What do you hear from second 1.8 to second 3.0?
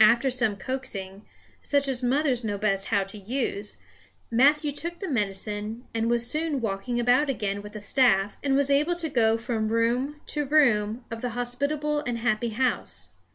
as mothers know best